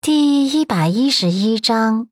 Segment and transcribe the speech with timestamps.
[0.00, 2.08] 第一百一十一章，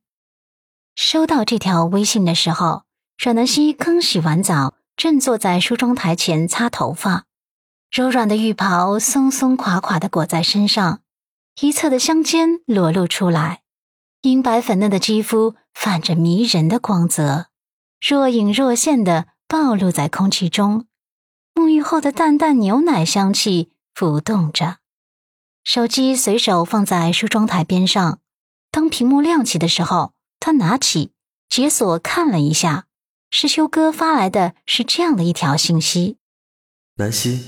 [0.96, 2.82] 收到这条微信的时候，
[3.16, 7.26] 阮南希刚洗完澡，正坐在梳妆台前擦头发，
[7.90, 11.00] 柔软的浴袍松松垮垮的裹在身上，
[11.60, 13.62] 一侧的香肩裸露出来，
[14.22, 17.46] 银白粉嫩的肌肤泛着迷人的光泽，
[18.06, 20.86] 若隐若现的暴露在空气中，
[21.54, 24.78] 沐浴后的淡淡牛奶香气浮动着。
[25.66, 28.20] 手机随手放在梳妆台边上，
[28.70, 31.10] 当屏幕亮起的时候，他拿起
[31.48, 32.84] 解锁看了一下，
[33.32, 36.18] 是修哥发来的是这样的一条信息
[36.98, 37.40] ：“南希，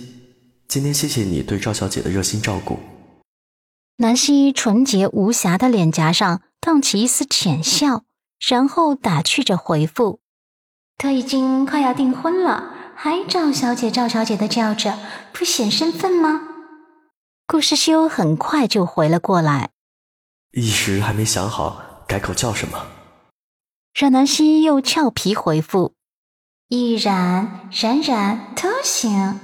[0.67, 2.81] 今天谢谢你对赵小姐的热心照顾。”
[3.99, 8.03] 南希纯洁无瑕的脸颊上荡起一丝浅笑，
[8.45, 10.19] 然后打趣着回复
[10.99, 14.99] ：“都已经快要订婚了，还赵小姐赵小姐的叫着，
[15.33, 16.47] 不显身份吗？”
[17.51, 19.71] 顾世修很快就回了过来，
[20.53, 22.87] 一时还没想好改口叫什么。
[23.99, 25.95] 阮南希又俏皮回复
[26.69, 29.41] ：“依然、冉冉都行。”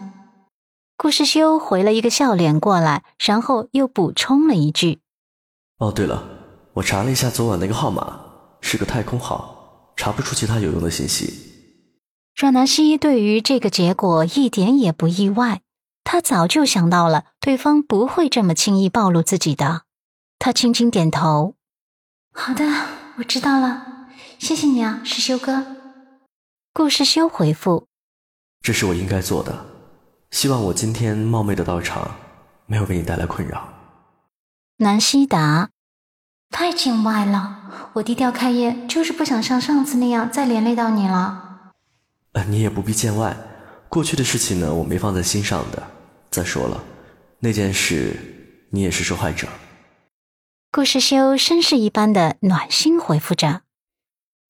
[0.98, 4.98] 顾世修回了一个笑脸过来，然后又补充了一句
[5.81, 6.23] ：“哦，对了，
[6.75, 8.20] 我查了一下昨晚那个号码，
[8.61, 11.33] 是个太空号，查不出其他有用的信息。”
[12.36, 15.62] 阮南希对于这个结果一点也不意外。
[16.05, 19.83] 他早就想到了，对方不会这么轻易暴露自己的。
[20.39, 21.55] 他轻轻点头
[22.33, 22.65] ：“好的，
[23.17, 24.07] 我知道了，
[24.39, 25.65] 谢谢你啊，世修哥。”
[26.75, 27.87] 顾世修回复
[28.61, 29.65] ：“这是我应该做的，
[30.31, 32.15] 希望我今天冒昧的到场，
[32.67, 33.69] 没有为你带来困扰。”
[34.79, 35.71] 南希达
[36.51, 41.73] ：“太见外了，我低调开业，就是不想像上次那样再连累到你了。”
[42.35, 43.37] 呃，你也不必见外，
[43.89, 45.83] 过去的事情呢，我没放在心上的。
[46.35, 46.83] 再说了，
[47.39, 49.47] 那件事你也是受害者。
[50.73, 53.61] 顾世修绅士一般的暖心回复着。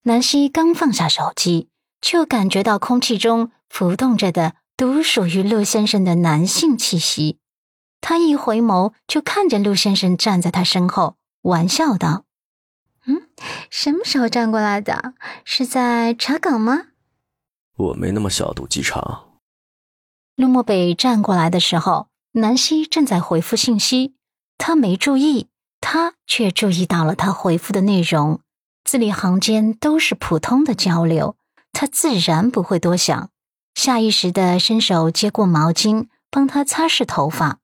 [0.05, 1.69] 南希刚放下手机，
[2.01, 7.39] 就感觉到空气中浮动着的独属于陆先生的男性气息。
[8.01, 12.25] 他一回眸，就看见陆先生站在他身后，玩笑道
[13.05, 13.29] ：“嗯，
[13.69, 15.13] 什么时候站过来的？
[15.45, 16.87] 是在查岗吗？”
[17.77, 19.34] 我没那么小肚鸡肠。
[20.37, 24.15] 陆漠北站过来的时候，南希正在回复信息，
[24.59, 25.49] 他没注意，
[25.81, 28.41] 他却注意到了他回复的内容，
[28.85, 31.37] 字里行间都是普通的交流，
[31.73, 33.31] 他自然不会多想，
[33.77, 37.61] 下意识的伸手接过毛巾，帮他擦拭头发。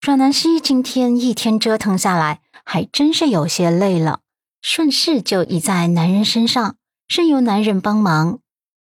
[0.00, 4.20] 阮南希今天一天折腾下来，还真是有些累了，
[4.62, 6.76] 顺势就倚在男人身上，
[7.08, 8.38] 任由男人帮忙，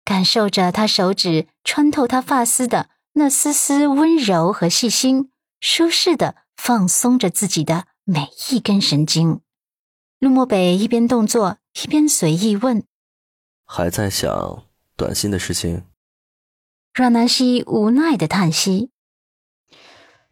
[0.05, 2.87] 感受着他手指穿透他发丝的。
[3.13, 9.41] 那丝丝温柔和细心，舒适的放松着自己的每一根神经。
[10.19, 12.85] 陆漠北一边动作一边随意问
[13.65, 14.63] ：“还在想
[14.95, 15.85] 短信的事情？”
[16.93, 18.91] 阮南希无奈的叹息：“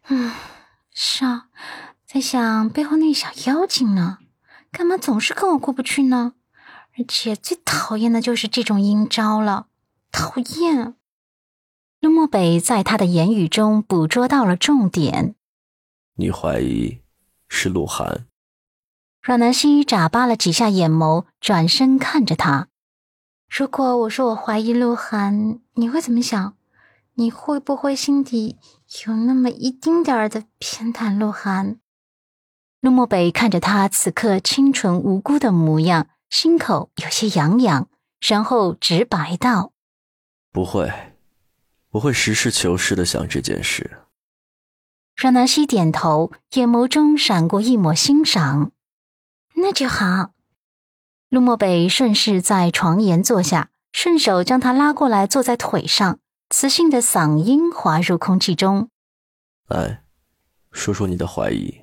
[0.08, 0.32] 嗯，
[0.92, 1.48] 是啊，
[2.06, 4.18] 在想背后那小妖精呢，
[4.70, 6.34] 干嘛总是跟我过不去呢？
[6.98, 9.68] 而且最讨厌的就是这种阴招了，
[10.12, 10.94] 讨厌。”
[12.18, 15.36] 陆漠北在他的言语中捕捉到了重点。
[16.16, 16.98] 你怀疑
[17.48, 18.26] 是鹿晗？
[19.22, 22.66] 阮南希眨巴了几下眼眸，转身看着他。
[23.48, 26.56] 如果我说我怀疑鹿晗，你会怎么想？
[27.14, 28.56] 你会不会心底
[29.06, 31.76] 有那么一丁点儿的偏袒鹿晗？
[32.80, 37.88] 陆漠北看着他此刻清纯无辜的模样，心口有些痒痒，
[38.20, 39.70] 然后直白道
[40.50, 40.90] ：“不会。”
[41.92, 43.98] 我会实事求是的想这件事。
[45.16, 48.72] 阮南希点头，眼眸中闪过一抹欣赏。
[49.56, 50.32] 那就好。
[51.28, 58.88] 陆漠北顺势在床沿坐下，顺手将他拉过来坐在腿上，磁性的嗓音滑入空气中
[59.68, 60.04] ：“来，
[60.70, 61.82] 说说你的怀疑。”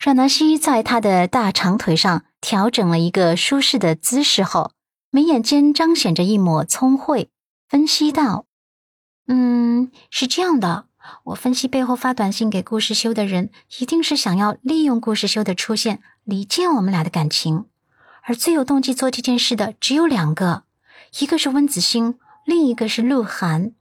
[0.00, 4.72] 阮南希在他的大长腿上调整了一个舒适的姿势后，
[5.10, 7.30] 眉眼间彰显着一抹聪慧，
[7.68, 8.45] 分析道。
[9.28, 10.86] 嗯，是这样的，
[11.24, 17.66] 我分析背后发短信给顾世修的人，一定是想要利用顾世修的出现，离间我们俩的感情。
[18.22, 20.64] 而最有动机做这件事的只有两个，
[21.20, 23.72] 一个是温子星，另一个是鹿晗。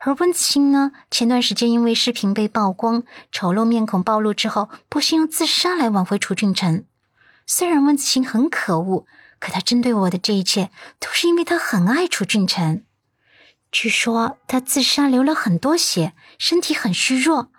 [0.00, 3.02] 而温子星呢，前段时间因为视频被曝光，
[3.32, 6.84] 丑陋面孔暴露之后，不惜用自杀来挽回楚俊辰。
[7.46, 9.06] 虽然温子星很可恶，
[9.40, 12.84] 可他针对我的这一切，都是因为他很爱楚俊辰。
[13.70, 17.50] 据说他自杀流了很多血，身体很虚弱，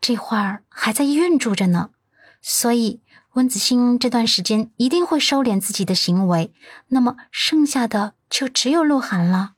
[0.00, 1.90] 这会儿还在医院住着呢。
[2.40, 3.00] 所以
[3.32, 6.54] 温子欣这段时间一定会收敛自己的行为。
[6.88, 9.54] 那么剩下的就只有鹿晗了。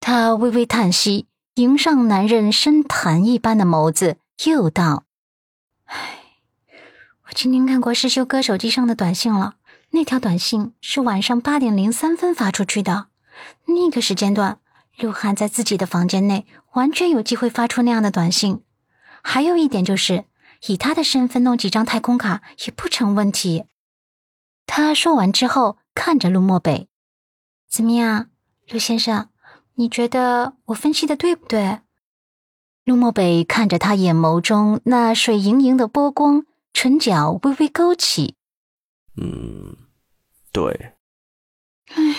[0.00, 5.04] 他微微叹息，迎上男人深潭一般的眸子，又道
[5.86, 6.18] ：“唉，
[7.28, 9.54] 我今天看过师兄哥手机上的短信了。
[9.90, 13.06] 那条短信是晚上八点零三分发出去的，
[13.66, 14.58] 那个时间段，
[14.98, 18.62] 鹿晗在自己的房间内，完全有机会发出那样的短信。
[19.22, 20.24] 还有一点就是，
[20.66, 23.64] 以他的身份弄几张太空卡也不成问题。”
[24.66, 26.88] 他说完之后，看着陆漠北
[27.70, 28.30] ：“怎么样，
[28.68, 29.28] 陆先生？”
[29.78, 31.80] 你觉得我分析的对不对？
[32.84, 38.36] 陆漠北看着他眼眸中那水盈盈的波光，唇角微微勾起。
[39.16, 39.76] 嗯，
[40.50, 40.94] 对。
[41.88, 42.16] 唉，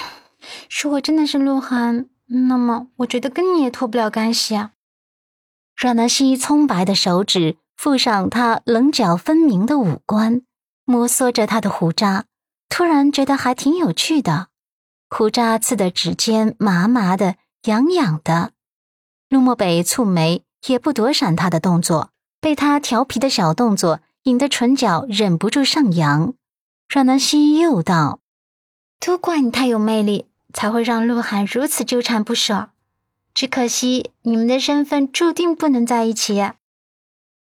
[0.70, 4.72] 如果真的是鹿晗，那么我觉得跟你也脱不了干系啊。
[5.76, 10.42] 阮南希葱白的手指附上他棱角分明的五官，
[10.86, 12.26] 摩挲着他的胡渣，
[12.70, 14.48] 突然觉得还挺有趣的。
[15.10, 17.36] 胡渣刺的指尖麻麻的。
[17.64, 18.52] 痒痒的，
[19.28, 26.34] 陆漠北蹙眉，也不躲闪他的动作，被他调皮的小动作引得唇角忍不住上扬。
[26.88, 28.22] 阮南希又道
[29.06, 32.72] ：“都怪你太有魅力，才会让鹿晗如此纠缠不舍。
[33.36, 36.42] 只可惜你们的身份注定不能在一起。”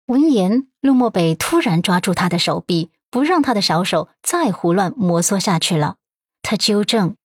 [0.08, 5.96] 闻言，陆漠北突然抓住他的手臂，不让他的小手再胡乱摩挲下去了。
[6.42, 7.16] 他纠正：“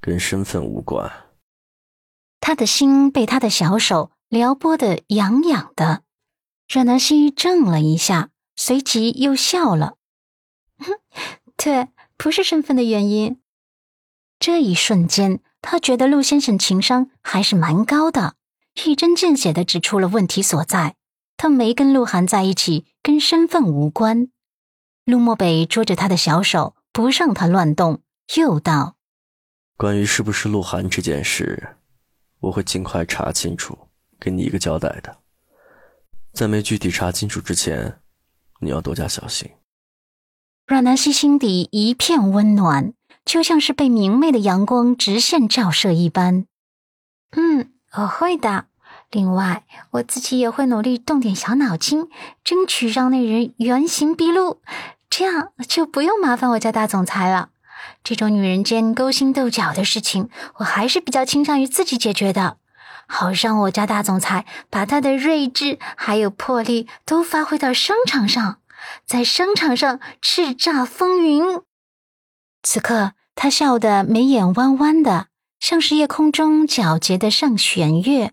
[0.00, 1.12] 跟身份无关。”
[2.40, 6.04] 他的心被他的小手撩拨的痒痒的，
[6.66, 9.98] 阮南希怔了一下，随即又笑了。
[10.78, 10.92] 哼，
[11.58, 13.41] 对，不是身份的原因。
[14.42, 18.34] 这一瞬间，他觉得陆先生情商还是蛮高的，
[18.84, 20.96] 一针见血的指出了问题所在。
[21.36, 24.32] 他没跟鹿晗在一起，跟身份无关。
[25.04, 28.02] 陆漠北捉着他的小手，不让他乱动，
[28.34, 28.96] 又道
[29.78, 31.76] ：“关于是不是鹿晗这件事。”
[32.42, 33.78] 我会尽快查清楚，
[34.18, 35.18] 给你一个交代的。
[36.32, 38.00] 在没具体查清楚之前，
[38.58, 39.48] 你要多加小心。
[40.66, 46.46] 阮南希心底一片温暖，就像是被明媚的阳光直线照射一般。
[47.36, 48.66] 嗯，我会的。
[49.10, 52.08] 另外，我自己也会努力动点小脑筋，
[52.42, 54.60] 争取让那人原形毕露，
[55.10, 57.50] 这样就不用麻烦我家大总裁了。
[58.02, 62.56] 这种女人间勾心斗角的事情，我还是比较倾向于自己解决的，
[63.06, 68.60] 好让我家大总裁把他的睿智还有魄力都发挥到商场上，
[69.06, 71.60] 在商场上叱咤风云。
[72.62, 75.26] 此刻，他笑得眉眼弯弯的，
[75.58, 78.32] 像是夜空中皎洁的上弦月，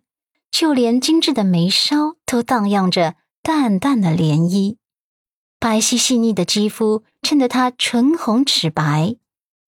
[0.51, 4.77] 就连精致的眉梢都荡漾着淡淡的涟漪，
[5.59, 9.15] 白皙细腻的肌肤衬得她唇红齿白。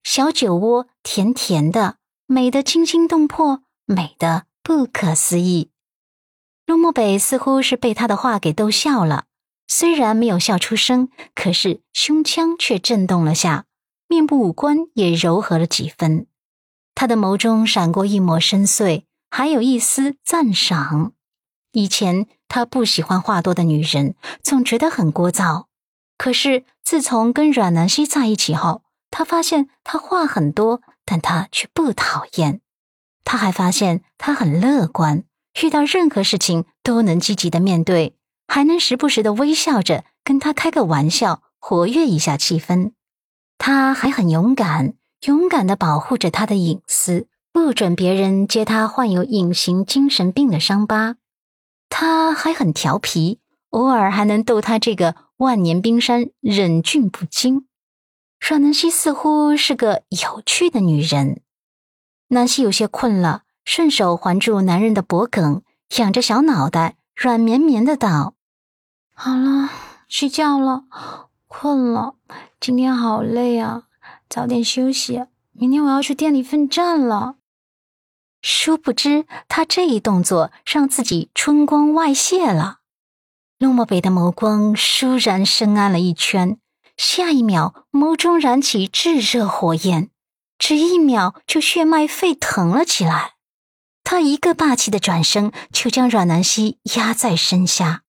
[0.04, 5.70] 小酒窝甜甜的，美得惊心动魄，美得不可思议。
[6.66, 9.26] 陆慕北似乎是被他的话给逗笑了，
[9.68, 13.66] 虽然没有笑出声，可是胸腔却震动了下，
[14.12, 16.28] 面部五官也柔和了几分。
[16.94, 21.14] 他的眸中闪过一抹深邃，还有一丝赞赏。
[21.72, 25.68] 以前他不喜欢话多的女人，总觉得很聒噪，
[26.18, 32.60] 可是自从跟阮南希在一起后，他发现她话很多，但他却不讨厌。
[33.24, 35.24] 他还发现他很乐观，
[35.64, 42.92] 遇到任何事情都能积极的面对，还能时不时的微笑着跟他开个玩笑，活跃一下气氛。
[43.64, 44.96] 他还很勇敢，
[45.28, 51.18] 勇敢的保护着他的隐私，不准别人揭他患有隐形精神病的伤疤。
[51.88, 53.40] 他还很调皮，
[53.70, 57.68] 偶尔还能逗他这个万年冰山忍俊不禁。
[58.40, 61.42] 阮南希似乎是个有趣的女人。
[62.30, 65.62] 南希有些困了，顺手环住男人的脖颈，
[65.98, 68.34] 仰着小脑袋，软绵绵的道
[69.14, 69.70] ：“好了，
[70.08, 70.86] 睡觉了，
[71.54, 72.16] 困了。
[72.62, 73.84] 今天好累啊，
[74.30, 75.26] 早点休息。
[75.52, 77.36] 明天我要去店里奋战了。”
[78.42, 82.80] 殊不知，他这一动作让自己春光外泄了。
[83.60, 86.58] 陆漠北的眸光倏然深暗了一圈。
[86.96, 90.10] 下一秒，眸中燃起炙热火焰，
[90.58, 93.34] 只一秒就血脉沸腾了起来。
[94.04, 98.04] 他一个霸气的转身，就将阮南希压在身下。